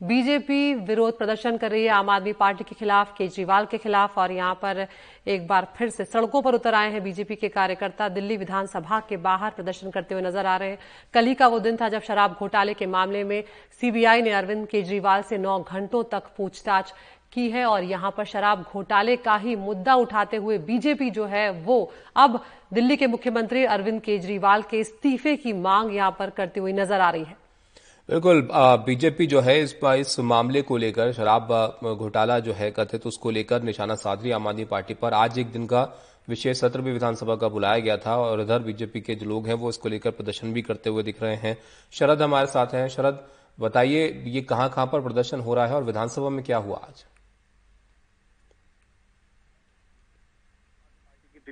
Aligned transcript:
BJP 0.00 0.74
विरोध 0.78 1.16
प्रदर्शन 1.18 1.56
कर 1.58 1.70
रही 1.70 1.84
है 1.84 1.90
आम 1.90 2.10
आदमी 2.10 2.32
पार्टी 2.32 2.64
के 2.64 2.74
खिलाफ, 2.74 3.14
केजरीवाल 3.16 3.64
के 3.66 3.78
खिलाफ, 3.78 4.18
और 4.18 4.32
यहाँ 4.32 4.54
पर 4.56 4.86
एक 5.26 5.46
बार 5.46 5.66
फिर 5.76 5.88
से 5.90 6.04
सड़कों 6.04 6.42
पर 6.42 6.54
उतर 6.54 6.74
आए 6.74 6.90
हैं 6.92 7.02
बीजेपी 7.02 7.34
के 7.36 7.48
कार्यकर्ता। 7.48 8.08
दिल्ली 8.08 8.36
विधानसभा 8.36 9.00
के 9.08 9.16
बाहर 9.18 9.50
प्रदर्शन 9.52 9.90
करते 9.90 10.14
हुए 10.14 10.22
नज़र 10.22 10.46
आ 10.46 10.56
रहे 10.56 10.68
हैं। 10.68 10.78
कल 11.14 11.26
ही 11.26 11.34
का 11.34 11.48
वो 11.48 11.58
दिन 11.60 11.76
था 11.76 11.88
जब 11.88 12.02
शराब 12.02 12.36
घोटाले 12.40 12.74
के 12.74 12.86
मामले 12.86 13.24
में 13.24 13.42
सीबीआई 13.80 14.22
ने 14.22 14.32
अरविंद 14.32 14.66
केजरीवाल 14.68 15.22
से 15.22 15.38
नौ 15.38 15.58
घंटों 15.62 16.02
तक 16.04 16.30
पूछताछ 16.36 16.92
की 17.32 17.48
है, 17.50 17.64
और 17.64 17.84
यहाँ 17.84 18.14
पर 18.16 18.24
शराब 18.26 18.64
घोटाले 18.64 19.16
का 19.18 19.36
ही 19.36 19.56
मुद्दा 19.56 19.94
उठाते 19.96 20.36
हुए 20.36 20.58
बीजेपी 20.60 21.10
जो 21.10 21.26
है 21.26 21.50
वो 21.52 21.80
अब 22.18 22.40
दिल्ली 22.72 22.96
के 22.96 23.06
मुख्यमंत्री 23.08 23.64
अरविंद 23.66 24.00
केजरीवाल 24.02 24.62
के 24.62 24.80
इस्तीफे 24.80 25.36
की 25.36 25.52
मांग 25.58 25.94
यहाँ 25.94 26.16
पर 26.18 26.30
करती 26.30 26.60
हुई 26.60 26.72
नज़र 26.74 27.00
आ 27.00 27.10
रही 27.10 27.24
है। 27.24 27.36
बिल्कुल 28.08 28.48
बीजेपी 28.84 29.26
जो 29.26 29.40
है 29.40 29.60
इस 29.60 29.74
इस 29.84 30.18
मामले 30.20 30.60
को 30.62 30.76
लेकर, 30.76 31.12
शराब 31.12 31.48
घोटाला 31.84 32.38
जो 32.38 32.52
है 32.52 32.70
कथित 32.70 33.02
तो 33.02 33.08
उसको 33.08 33.30
लेकर 33.30 33.62
निशाना 33.62 33.94
साध 33.94 34.22
रही 34.22 34.30
आम 34.30 34.48
आदमी 34.48 34.64
पार्टी 34.64 34.94
पर 34.94 35.12
आज 35.12 35.38
एक 35.38 35.50
दिन 35.52 35.66
का 35.66 35.82
विशेष 36.28 36.60
सत्र 36.60 36.80
भी 36.80 36.92
विधानसभा 36.92 37.36
का 37.36 37.48
बुलाया 37.48 37.78
गया 37.78 37.96
था 37.96 38.16
और 38.16 38.40
इधर 38.40 38.62
बीजेपी 38.62 39.00
के 39.00 39.14
जो 39.14 39.26
लोग 39.26 39.46
हैं 39.46 39.54
वो 39.54 39.68
इसको 39.68 39.88
लेकर 39.88 40.10
प्रदर्शन 40.10 40.52
भी 40.52 40.62
करते 40.62 40.90
हुए 40.90 41.02
दिख 41.02 41.22
रहे 41.22 41.36
हैं। 41.36 41.56
शरद 41.92 42.22
हमारे 42.22 42.46
साथ 42.46 42.74
हैं। 42.74 42.88
शरद, 42.88 43.20
बताइए 43.58 44.24
ये 44.26 44.40
कहाँ 44.40 44.68
कहाँ 44.70 44.86
पर 44.86 45.00
प्रदर्शन 45.00 45.40
हो 45.40 45.54
रहा 45.54 45.66
है 45.66 45.74
और 45.74 45.84
विधानसभा 45.84 46.28
में 46.28 46.44
क्या 46.44 46.58
हुआ 46.58 46.76
आज? 46.78 47.04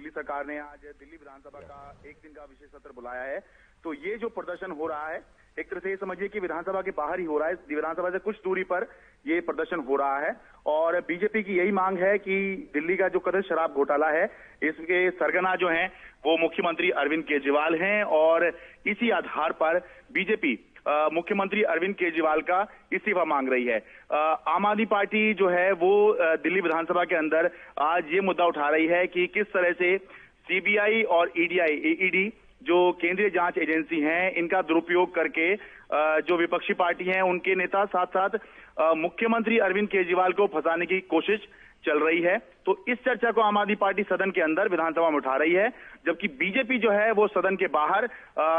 दिल्ली 0.06 0.22
सरकार 0.22 0.46
ने 0.46 0.58
आज 0.58 0.82
दिल्ली 0.98 1.16
विधानसभा 1.18 1.60
का 1.60 1.78
एक 2.06 2.16
दिन 2.22 2.32
का 2.32 2.42
विशेष 2.44 2.70
सत्र 2.70 2.90
बुलाया 2.94 3.22
है। 3.22 3.38
तो 3.84 3.92
ये 3.96 4.16
जो 4.16 4.28
प्रदर्शन 4.30 4.70
हो 4.70 4.86
रहा 4.86 5.08
है 5.08 5.18
एक 5.58 5.70
तरह 5.70 5.80
से 5.80 5.90
ये 5.90 5.96
समझिए 5.96 6.28
कि 6.28 6.40
विधानसभा 6.40 6.82
के 6.82 6.90
बाहर 6.92 7.18
ही 7.18 7.24
हो 7.24 7.38
रहा 7.38 7.48
है 7.48 7.54
विधानसभा 7.68 8.10
से 8.10 8.18
कुछ 8.20 8.36
दूरी 8.44 8.62
पर 8.64 8.86
ये 9.26 9.40
प्रदर्शन 9.42 9.80
हो 9.80 9.96
रहा 9.96 10.18
है। 10.18 10.30
और 10.66 11.00
बीजेपी 11.08 11.42
की 11.42 11.58
यही 11.58 11.72
मांग 11.72 11.98
है 11.98 12.16
कि 12.18 12.36
दिल्ली 12.74 12.96
का 12.96 13.08
जो 13.08 13.18
कदर 13.18 13.42
शराब 13.42 13.74
घोटाला 13.74 14.10
है 14.10 14.24
इसके 14.62 15.10
सरगना 15.12 15.54
जो 15.56 15.68
है 15.68 15.86
वो 16.26 16.36
मुख्यमंत्री 16.38 16.90
अरविंद 17.02 17.24
केजरीवाल 17.24 17.74
हैं। 17.74 18.02
और 18.14 18.46
इसी 18.86 19.10
आधार 19.10 19.52
पर 19.58 19.78
बीजेपी 20.12 20.54
मुख्यमंत्री 20.88 21.62
अरविंद 21.64 21.94
केजरीवाल 21.94 22.40
का 22.40 22.60
इस्तीफा 22.92 23.24
मांग 23.24 23.48
रही 23.48 23.64
है। 23.64 23.78
आम 24.48 24.66
आदमी 24.66 24.84
पार्टी 24.86 25.32
जो 25.34 25.48
है, 25.48 25.72
वो 25.72 26.16
दिल्ली 26.38 26.60
विधानसभा 26.60 27.04
के 27.04 27.16
अंदर 27.16 27.50
आज 27.82 28.12
ये 28.12 28.20
मुद्दा 28.22 28.44
उठा 28.46 28.68
रही 28.68 28.86
है 28.86 29.06
कि 29.06 29.26
किस 29.26 29.46
तरह 29.46 29.72
से 29.72 29.96
सीबीआई 29.98 31.02
और 31.02 31.32
ईडीआई, 31.38 31.96
ईडी 32.00 32.32
जो 32.62 32.76
केंद्रीय 32.92 33.30
जाँच 33.30 33.58
एजेंसी 33.58 34.00
हैं, 34.00 34.34
इनका 34.34 34.60
दुरुपयोग 34.62 35.14
करके 35.14 35.54
जो 36.22 36.36
विपक्षी 36.36 36.74
पार्टी 36.74 37.04
हैं, 37.04 37.20
उनके 37.22 37.54
नेता 37.54 37.84
साथ 37.86 38.06
साथ 38.16 38.38
मुख्यमंत्री 38.96 39.58
अरविंद 39.58 39.88
केजरीवाल 39.88 40.32
को 40.32 40.46
फंसाने 40.46 40.86
की 40.86 41.00
कोशिश 41.10 41.48
चल 41.84 41.98
रही 41.98 42.20
है। 42.20 42.36
तो 42.66 42.74
इस 42.88 42.98
चर्चा 42.98 43.30
को 43.30 43.40
आम 43.40 43.58
आदमी 43.58 43.74
पार्टी 43.76 44.02
सदन 44.02 44.30
के 44.30 44.40
अंदर 44.40 44.68
विधानसभा 44.68 45.10
में 45.10 45.16
उठा 45.16 45.36
रही 45.36 45.52
है, 45.52 45.68
जबकि 46.06 46.28
बीजेपी 46.30 46.78
जो 46.78 46.90
है 46.90 47.10
वो 47.12 47.26
सदन 47.28 47.56
के 47.56 47.66
बाहर 47.68 48.04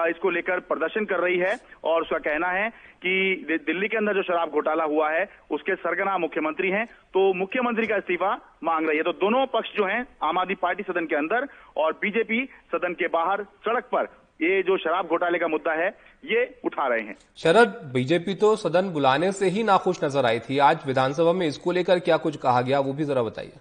इसको 0.09 0.29
लेकर 0.29 0.59
प्रदर्शन 0.61 1.05
कर 1.05 1.19
रही 1.19 1.37
है 1.37 1.55
और 1.83 2.01
उसका 2.01 2.17
कहना 2.19 2.47
है 2.49 2.69
कि 2.97 3.59
दिल्ली 3.65 3.87
के 3.87 3.97
अंदर 3.97 4.13
जो 4.13 4.21
शराब 4.23 4.49
घोटाला 4.49 4.83
हुआ 4.83 5.09
है, 5.09 5.27
उसके 5.51 5.75
सरगना 5.75 6.17
मुख्यमंत्री 6.17 6.69
हैं। 6.69 6.85
तो 7.13 7.33
मुख्यमंत्री 7.35 7.87
का 7.87 7.95
इस्तीफा 7.97 8.31
मांग 8.63 8.87
रही 8.87 8.97
है। 8.97 9.03
तो 9.03 9.13
दोनों 9.15 9.45
पक्ष 9.47 9.75
जो 9.75 9.85
हैं, 9.85 10.05
आम 10.23 10.37
आदमी 10.37 10.55
पार्टी 10.55 10.83
सदन 10.83 11.05
के 11.05 11.15
अंदर 11.15 11.47
और 11.77 11.93
बीजेपी 12.01 12.43
सदन 12.71 12.93
के 12.93 13.07
बाहर 13.09 13.43
सड़क 13.65 13.89
पर 13.91 14.07
ये 14.39 14.61
जो 14.63 14.77
शराब 14.77 15.07
घोटाले 15.07 15.39
का 15.39 15.47
मुद्दा 15.47 15.73
है 15.75 15.87
ये 16.25 16.43
उठा 16.65 16.87
रहे 16.87 17.01
हैं। 17.01 17.15
शरद 17.37 17.79
बीजेपी 17.93 18.35
तो 18.35 18.55
सदन 18.57 18.89
बुलाने 18.91 19.31
से 19.33 19.47
ही 19.49 19.63
नाखुश 19.65 20.03
नज़र 20.03 20.25
आई 20.25 20.39
थी। 20.41 20.57
आज 20.63 20.85
विधानसभा 20.87 21.33
में 21.33 21.47
इसको 21.47 21.71
लेकर 21.71 21.99
क्या 22.01 22.17
कुछ 22.19 22.37
कहा 22.37 22.61
गया 22.61 22.79
वो 22.81 22.93
भी 22.93 23.03
जरा 23.05 23.23
बताइए। 23.23 23.59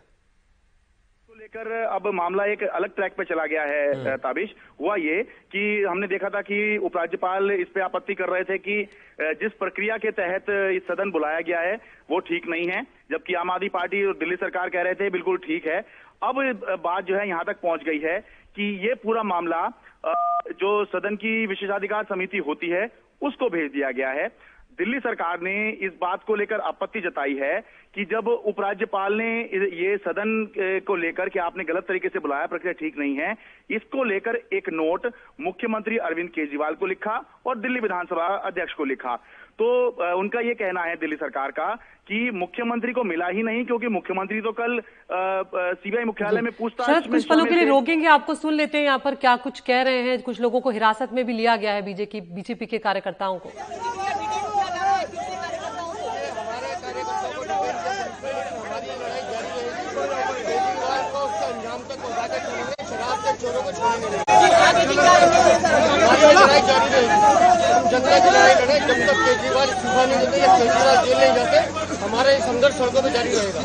लेकर 1.30 1.70
अब 1.72 2.06
मामला 2.14 2.44
एक 2.47 2.62
अलग 2.64 2.94
ट्रैक 2.97 3.12
पे 3.16 3.24
चला 3.24 3.44
गया 3.47 3.62
है 3.64 3.82
हम्म। 3.91 4.16
ताबिश। 4.19 4.54
हुआ 4.81 4.94
ये 4.98 5.22
कि 5.53 5.62
हमने 5.82 6.06
देखा 6.06 6.28
था 6.28 6.41
कि 6.42 6.76
उपराज्यपाल 6.84 7.50
इस 7.53 7.69
पे 7.75 7.81
आपत्ति 7.81 8.14
कर 8.14 8.28
रहे 8.28 8.44
थे 8.44 8.58
कि 8.58 8.82
जिस 9.41 9.53
प्रक्रिया 9.54 9.97
के 9.97 10.10
तहत 10.12 10.50
इस 10.76 10.82
सदन 10.88 11.10
बुलाया 11.10 11.41
गया 11.43 11.60
है 11.60 11.75
वो 12.10 12.19
ठीक 12.22 12.48
नहीं 12.48 12.66
है। 12.69 12.82
जबकि 13.10 13.34
आम 13.37 13.50
आदमी 13.50 13.69
पार्टी 13.70 14.04
और 14.06 14.16
दिल्ली 14.16 14.37
सरकार 14.37 14.69
कह 14.70 14.82
रहे 14.82 14.94
थे 14.94 15.10
बिल्कुल 15.10 15.37
ठीक 15.47 15.66
है। 15.66 15.81
अब 16.22 16.37
बात 16.82 17.04
जो 17.04 17.16
है 17.16 17.28
यहाँ 17.28 17.44
तक 17.44 17.60
पहुँच 17.62 17.82
गई 17.84 17.98
है 18.00 18.19
कि 18.56 18.64
ये 18.87 18.94
पूरा 18.97 19.22
मामला 19.25 19.66
जो 20.04 20.84
सदन 20.86 21.16
की 21.16 21.46
विशेषाधिकार 21.46 22.04
समिति 22.04 22.38
होती 22.38 22.68
है, 22.68 22.86
उसको 23.22 23.48
भेज 23.50 23.70
दिया 23.72 23.90
गया 23.90 24.10
है। 24.10 24.28
दिल्ली 24.78 24.98
सरकार 25.00 25.40
ने 25.40 25.52
इस 25.82 25.92
बात 26.00 26.24
को 26.24 26.34
लेकर 26.34 26.60
आपत्ति 26.60 27.00
जताई 27.00 27.34
है 27.34 27.60
कि 27.94 28.04
जब 28.04 28.26
उपराज्यपाल 28.28 29.14
ने 29.14 29.28
ये 29.74 29.96
सदन 29.98 30.34
को 30.86 30.96
लेकर 30.96 31.28
कि 31.28 31.38
आपने 31.38 31.64
गलत 31.64 31.86
तरीके 31.88 32.08
से 32.08 32.18
बुलाया, 32.18 32.46
प्रक्रिया 32.46 32.72
ठीक 32.72 32.98
नहीं 32.98 33.16
है, 33.16 33.32
इसको 33.70 34.04
लेकर 34.04 34.36
एक 34.52 34.68
नोट 34.72 35.06
मुख्यमंत्री 35.40 35.96
अरविंद 35.98 36.28
केजरीवाल 36.28 36.74
को 36.74 36.86
लिखा 36.86 37.16
और 37.46 37.58
दिल्ली 37.58 37.80
विधानसभा 37.80 38.26
अध्यक्ष 38.26 38.74
को 38.74 38.84
लिखा। 38.84 39.18
तो 39.59 39.67
उनका 40.19 40.41
ये 40.41 40.55
कहना 40.55 40.83
है 40.83 40.97
दिल्ली 40.97 41.17
सरकार 41.17 41.50
का 41.50 41.75
कि 42.09 42.31
मुख्यमंत्री 42.31 42.93
को 42.93 43.05
मिला 43.05 43.28
ही 43.28 43.43
नहीं 43.43 43.65
क्योंकि 43.67 43.89
मुख्यमंत्री 43.89 44.41
तो 44.41 44.53
कल 44.53 44.81
सीबीआई 45.12 46.05
मुख्यालय 46.05 46.41
में 46.41 46.53
पूछताछ 46.53 47.09
कुछ 47.09 47.25
पलों 47.25 47.44
के 47.44 47.55
लिए 47.55 47.65
रोकेंगे 47.65 48.06
आपको 48.09 48.34
सुन 48.34 48.55
लेते 48.55 48.78
हैं 48.78 48.84
यहाँ 48.84 48.99
पर 49.05 49.15
क्या 49.17 49.37
कुछ 49.44 49.61
कह 49.61 49.83
रहे 49.83 50.03
हैं 50.03 50.21
कुछ 50.22 50.41
लोगों 50.41 50.61
को 50.61 50.71
हिरासत 50.71 51.12
में 51.12 51.25
भी 51.27 51.33
लिया 51.33 51.56
गया 51.56 51.72
है 51.72 51.83
बीजेपी 51.83 52.21
बीजेपी 52.21 52.67
के 52.67 52.78
कार्यकर्ताओं 52.78 53.39
को। 53.39 53.50
चोरों 62.26 63.62
को 63.62 63.70
छोड़ेंगे 63.72 64.06
लड़ाई 66.37 66.60
जारी 66.66 66.88
रहेगी 66.94 67.19
हम 67.72 67.84
जनता 67.91 68.19
की 68.19 68.31
लड़ाई 68.37 68.54
लड़े 68.60 68.76
जब 68.81 68.98
तक 69.06 69.16
केजरीवाल 69.26 69.69
इस्तीफा 69.69 70.03
नहीं 70.06 70.19
देते 70.19 70.37
या 70.41 70.48
केजरीवाल 70.56 70.97
जेल 71.06 71.19
नहीं 71.19 71.34
जाते। 71.37 71.59
हमारा 72.04 72.31
ये 72.31 72.41
संघर्ष 72.41 72.75
सड़कों 72.78 73.03
पर 73.03 73.10
जारी 73.16 73.31
रहेगा। 73.37 73.60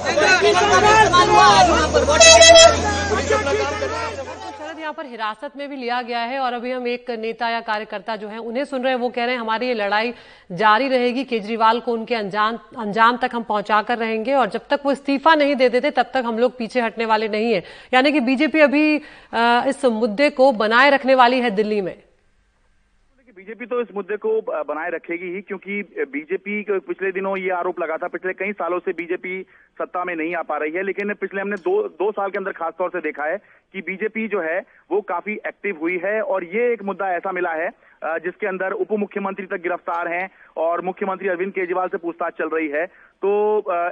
पुलिस 3.09 3.31
अपना 3.33 3.51
काम 3.53 3.79
कर 3.79 3.87
रही 3.87 4.05
है 4.15 4.50
यहाँ 4.91 5.03
पर 5.03 5.09
हिरासत 5.09 5.51
में 5.57 5.69
भी 5.69 5.75
लिया 5.75 6.01
गया 6.01 6.19
है 6.21 6.39
और 6.39 6.53
अभी 6.53 6.71
हम 6.71 6.87
एक 6.87 7.09
नेता 7.11 7.49
या 7.49 7.59
कार्यकर्ता 7.61 8.15
जो 8.15 8.27
है, 8.27 8.37
उन्हें 8.39 8.63
सुन 8.65 8.83
रहे 8.83 8.93
हैं, 8.93 8.99
वो 8.99 9.09
कह 9.09 9.25
रहे 9.25 9.35
हैं, 9.35 9.41
हमारी 9.41 9.67
ये 9.67 9.73
लड़ाई 9.73 10.13
जारी 10.51 10.87
रहेगी, 10.87 11.23
केजरीवाल 11.23 11.79
को 11.79 11.93
उनके 11.93 12.15
अंजाम 12.15 12.57
अंजाम 12.77 13.17
तक 13.17 13.31
हम 13.33 13.43
पहुँचा 13.43 13.81
कर 13.81 13.97
रहेंगे 13.97 14.33
और 14.33 14.49
जब 14.49 14.67
तक 14.69 14.81
वो 14.85 14.91
इस्तीफा 14.91 15.35
नहीं 15.35 15.55
दे 15.55 15.69
देते, 15.69 15.91
तब 15.91 16.11
तक 16.13 16.23
हम 16.25 16.39
लोग 16.39 16.57
पीछे 16.57 16.81
हटने 16.81 17.05
वाले 17.05 17.27
नहीं 17.29 17.53
है। 17.53 17.63
यानी 17.93 18.11
कि 18.11 18.19
बीजेपी 18.19 18.59
अभी 18.59 18.95
इस 19.69 19.85
मुद्दे 19.85 20.29
को 20.31 20.51
बनाए 20.53 20.89
रखने 20.89 21.15
वाली 21.15 21.39
है 21.39 21.49
दिल्ली 21.51 21.81
में। 21.81 21.95
बीजेपी 23.35 23.65
तो 23.65 23.79
इस 23.81 23.87
मुद्दे 23.95 24.15
को 24.17 24.29
बनाए 24.41 24.89
रखेगी 24.91 25.27
ही, 25.33 25.41
क्योंकि 25.41 25.81
बीजेपी 26.11 26.63
पिछले 26.79 27.11
दिनों 27.11 27.35
ये 27.37 27.49
आरोप 27.51 27.79
लगा 27.79 27.97
था, 27.97 28.07
पिछले 28.07 28.33
कई 28.33 28.51
सालों 28.53 28.79
से 28.79 28.91
बीजेपी 28.93 29.41
सत्ता 29.79 30.03
में 30.05 30.15
नहीं 30.15 30.35
आ 30.35 30.41
पा 30.43 30.57
रही 30.57 30.71
है, 30.71 30.83
लेकिन 30.83 31.13
पिछले 31.15 31.41
हमने 31.41 31.55
दो 31.57 31.81
दो 31.99 32.11
साल 32.11 32.31
के 32.31 32.37
अंदर 32.37 32.51
खासतौर 32.53 32.89
से 32.89 33.01
देखा 33.01 33.25
है 33.25 33.37
कि 33.73 33.81
बीजेपी 33.81 34.27
जो 34.27 34.41
है, 34.41 34.59
वो 34.91 35.01
काफ़ी 35.03 35.33
एक्टिव 35.47 35.77
हुई 35.81 35.97
है, 36.03 36.21
और 36.21 36.43
ये 36.45 36.71
एक 36.73 36.83
मुद्दा 36.83 37.09
ऐसा 37.13 37.31
मिला 37.31 37.53
है 37.53 37.69
जिसके 38.03 38.47
अंदर 38.47 38.71
उप 38.73 38.91
मुख्यमंत्री 38.99 39.45
तक 39.45 39.61
गिरफ़्तार 39.63 40.07
हैं, 40.07 40.29
और 40.57 40.81
मुख्यमंत्री 40.81 41.27
अरविंद 41.29 41.53
केजरीवाल 41.53 41.87
से 41.87 41.97
पूछताछ 41.99 42.33
चल 42.37 42.49
रही 42.49 42.67
है। 42.69 42.85
तो 43.21 43.31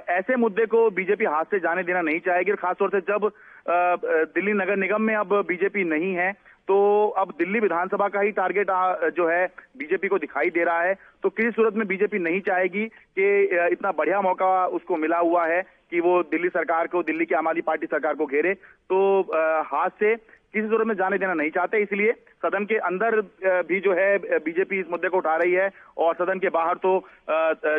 ऐसे 0.09 0.35
मुद्दे 0.37 0.65
को 0.65 0.89
बीजेपी 0.91 1.25
हाथ 1.27 1.45
से 1.51 1.59
जाने 1.59 1.83
देना 1.83 2.01
नहीं 2.01 2.19
चाहेगी 2.19 2.51
खासतौर 2.57 2.89
से 2.89 2.99
जब 3.07 3.31
दिल्ली 3.69 4.53
नगर 4.53 4.77
निगम 4.77 5.01
में 5.01 5.15
अब 5.15 5.33
बीजेपी 5.47 5.83
नहीं 5.85 6.13
है 6.15 6.31
तो 6.69 6.77
अब 7.17 7.33
दिल्ली 7.37 7.59
विधानसभा 7.59 8.07
का 8.07 8.21
ही 8.21 8.31
टारगेट 8.31 8.67
जो 9.15 9.27
है 9.27 9.45
बीजेपी 9.77 10.07
को 10.07 10.17
दिखाई 10.17 10.49
दे 10.49 10.63
रहा 10.63 10.81
है। 10.81 10.93
तो 11.23 11.29
किसी 11.29 11.51
सूरत 11.51 11.75
में 11.75 11.87
बीजेपी 11.87 12.19
नहीं 12.19 12.41
चाहेगी 12.41 12.85
कि 12.85 13.27
इतना 13.71 13.91
बढ़िया 13.91 14.21
मौका 14.21 14.65
उसको 14.69 14.97
मिला 14.97 15.17
हुआ 15.17 15.45
है 15.47 15.61
कि 15.61 15.99
वो 15.99 16.21
दिल्ली 16.23 16.49
सरकार 16.49 16.87
को, 16.87 17.01
दिल्ली 17.03 17.25
की 17.25 17.35
आम 17.35 17.47
आदमी 17.47 17.61
पार्टी 17.61 17.87
सरकार 17.87 18.15
को 18.15 18.25
घेरे। 18.25 18.53
तो 18.53 19.21
हाथ 19.67 19.89
से 19.99 20.13
किसी 20.53 20.67
सूरत 20.67 20.87
में 20.87 20.95
जाने 20.95 21.17
देना 21.17 21.33
नहीं 21.33 21.49
चाहते 21.51 21.81
इसलिए 21.81 22.11
सदन 22.43 22.65
के 22.65 22.77
अंदर 22.85 23.19
भी 23.63 23.79
जो 23.79 23.93
है 23.93 24.17
बीजेपी 24.39 24.79
इस 24.79 24.85
मुद्दे 24.91 25.09
को 25.09 25.17
उठा 25.17 25.35
रही 25.37 25.53
है 25.53 25.69
और 25.97 26.13
सदन 26.15 26.39
के 26.39 26.49
बाहर 26.49 26.75
तो 26.77 26.93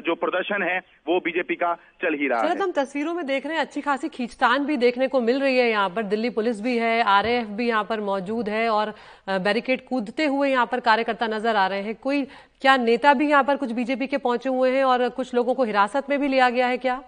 जो 0.00 0.14
प्रदर्शन 0.16 0.62
है 0.62 0.78
वो 1.08 1.18
बीजेपी 1.20 1.54
का 1.56 1.74
चल 2.02 2.14
ही 2.14 2.28
रहा 2.28 2.40
है। 2.40 2.58
हम 2.60 2.72
तस्वीरों 2.72 3.14
में 3.14 3.24
देख 3.26 3.46
रहे 3.46 3.54
हैं 3.54 3.60
अच्छी 3.60 3.80
खासी 3.80 4.08
खींचतान 4.10 4.66
भी 4.66 4.76
देखने 4.78 5.08
को 5.08 5.20
मिल 5.20 5.40
रही 5.40 5.58
है 5.58 5.68
यहाँ 5.70 5.88
पर। 5.90 6.02
दिल्ली 6.04 6.30
पुलिस 6.30 6.60
भी 6.60 6.76
है 6.78 7.02
आरएएफ 7.10 7.46
भी 7.58 7.68
यहाँ 7.68 7.84
पर 7.84 8.00
मौजूद 8.02 8.48
है 8.48 8.68
और 8.70 8.94
बैरिकेड 9.28 9.86
कूदते 9.88 10.26
हुए 10.26 10.50
यहाँ 10.50 10.66
पर 10.66 10.80
कार्यकर्ता 10.80 11.26
नज़र 11.28 11.56
आ 11.56 11.66
रहे 11.66 11.82
हैं। 11.82 11.94
कोई 12.02 12.24
क्या 12.62 12.76
नेता 12.78 13.14
भी 13.14 13.30
यहाँ 13.30 13.44
पर 13.44 13.56
कुछ 13.56 13.72
बीजेपी 13.72 14.06
के 14.06 14.18
पहुँचे 14.18 14.48
हुए 14.48 14.70
हैं 14.70 14.84
और 14.84 15.08
कुछ 15.10 15.34
लोगों 15.34 15.54
को 15.54 15.64
हिरासत 15.64 16.10
में 16.10 16.20
भी 16.20 16.28
लिया 16.28 16.50
गया 16.50 16.66
है 16.66 16.78
क्या? 16.78 17.02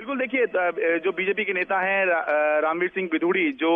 बिल्कुल 0.00 0.18
देखिए 0.18 0.44
जो 1.04 1.12
बीजेपी 1.12 1.44
के 1.44 1.52
नेता 1.52 1.78
हैं 1.80 2.04
रामवीर 2.62 2.88
सिंह 2.88 3.08
बिधुड़ी 3.12 3.50
जो 3.60 3.72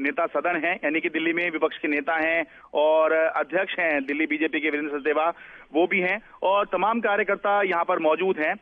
नेता 0.00 0.26
सदन 0.32 0.56
हैं 0.64 0.74
यानी 0.74 1.00
कि 1.00 1.08
दिल्ली 1.12 1.32
में 1.32 1.44
विपक्ष 1.50 1.78
के 1.78 1.88
नेता 1.88 2.14
हैं 2.16 2.44
और 2.74 3.12
अध्यक्ष 3.12 3.78
हैं 3.78 4.04
दिल्ली 4.06 4.26
बीजेपी 4.26 4.60
के 4.60 4.70
वीरेंद्र 4.70 4.98
सचदेवा 4.98 5.28
वो 5.74 5.86
भी 5.86 6.00
हैं 6.00 6.18
और 6.42 6.66
तमाम 6.72 7.00
कार्यकर्ता 7.00 7.60
यहाँ 7.62 7.84
पर 7.84 7.98
मौजूद 7.98 8.38
हैं। 8.38 8.54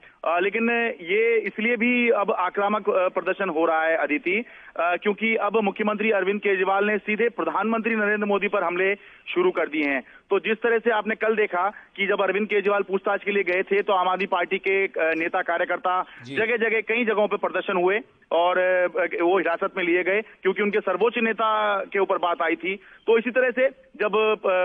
लेकिन 0.43 0.71
ये 1.03 1.23
इसलिए 1.47 1.77
भी 1.77 1.93
अब 2.17 2.31
आक्रामक 2.39 2.89
प्रदर्शन 3.15 3.49
हो 3.51 3.65
रहा 3.67 3.85
है 3.85 3.97
अदिति 3.99 4.43
क्योंकि 4.79 5.35
अब 5.47 5.57
मुख्यमंत्री 5.65 6.11
अरविंद 6.11 6.41
केजरीवाल 6.41 6.87
ने 6.87 6.97
सीधे 7.01 7.29
प्रधानमंत्री 7.39 7.95
नरेंद्र 7.97 8.27
मोदी 8.27 8.49
पर 8.49 8.65
हमले 8.65 8.95
शुरू 9.35 9.51
कर 9.51 9.69
दिए 9.69 9.89
हैं। 9.89 10.03
तो 10.31 10.39
जिस 10.41 10.59
तरह 10.63 10.79
से 10.79 10.91
आपने 10.91 11.15
कल 11.17 11.35
देखा 11.37 11.69
कि 11.97 12.07
जब 12.07 12.23
अरविंद 12.23 12.47
केजरीवाल 12.49 12.83
पूछताछ 12.89 13.25
के 13.25 13.31
लिए 13.31 13.43
गए 13.45 13.63
थे 13.71 13.81
तो 13.83 13.93
आम 13.93 14.09
आदमी 14.09 14.27
पार्टी 14.33 14.59
के 14.59 14.77
नेता 15.19 15.43
कार्यकर्ता 15.43 15.95
जगह 16.27 16.57
जगह 16.59 16.80
कई 16.83 17.05
जगहों 17.05 17.27
पर 17.29 17.37
प्रदर्शन 17.39 17.77
हुए 17.77 17.99
और 18.33 18.59
वो 19.23 19.37
हिरासत 19.39 19.77
में 19.77 19.85
लिए 19.85 20.03
गए 20.05 20.21
क्योंकि 20.43 20.63
उनके 20.63 20.81
सर्वोच्च 20.81 21.19
नेता 21.23 21.51
के 21.85 21.99
ऊपर 21.99 22.19
बात 22.21 22.43
आई 22.43 22.57
थी। 22.57 22.75
तो 23.07 23.19
इसी 23.19 23.31
तरह 23.31 23.51
से 23.51 23.69
जब 24.01 24.17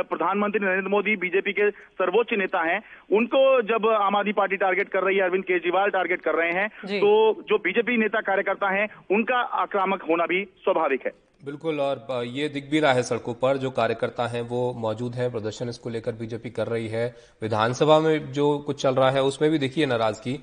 प्रधानमंत्री 0.10 0.66
नरेंद्र 0.66 0.90
मोदी 0.90 1.16
बीजेपी 1.18 1.54
के 1.54 1.70
सर्वोच्च 1.72 2.34
नेता 2.38 2.62
हैं 2.64 2.82
उनको 3.12 3.44
जब 3.66 3.88
आम 3.92 4.16
आदमी 4.16 4.34
पार्टी 4.34 4.58
टारगेट 4.58 4.90
कर 4.90 5.04
रही 5.04 5.18
है 5.18 5.24
अरविंद 5.24 5.44
केजरीवाल 5.44 5.90
टारगेट 5.92 6.22
कर 6.22 6.36
रहे 6.36 6.52
हैं 6.52 6.68
तो 6.90 7.12
जो 7.50 7.58
बीजेपी 7.60 7.98
नेता 7.98 8.22
कार्यकर्ता 8.24 8.70
हैं 8.72 8.88
उनका 9.12 9.40
आक्रामक 9.62 10.04
होना 10.10 10.26
भी 10.26 10.44
स्वाभाविक 10.64 11.06
है। 11.06 11.12
बिल्कुल 11.46 11.80
और 11.80 12.24
ये 12.26 12.48
दिख 12.50 12.70
भी 12.72 12.80
रहा 12.80 12.92
है 12.94 13.02
सड़कों 13.04 13.34
पर 13.34 13.58
जो 13.58 13.70
कार्यकर्ता 13.72 14.26
हैं 14.28 14.42
वो 14.50 14.62
मौजूद 14.80 15.16
हैं 15.16 15.30
प्रदर्शन 15.32 15.70
इसको 15.70 15.90
लेकर 15.90 16.12
बीजेपी 16.14 16.50
कर 16.52 16.68
रही 16.68 16.88
है। 16.88 17.06
विधानसभा 17.42 18.00
में 18.00 18.32
जो 18.34 18.48
कुछ 18.60 18.82
चल 18.82 18.96
रहा 18.96 19.10
है 19.10 19.22
उसमें 19.24 19.50
भी 19.52 19.58
देखिए 19.60 19.86
नाराज़गी। 19.86 20.34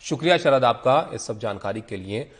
शुक्रिया 0.00 0.36
शरद 0.38 0.64
आपका 0.64 1.10
इस 1.14 1.26
सब 1.26 1.38
जानकारी 1.38 1.80
के 1.80 1.96
लिए। 1.96 2.30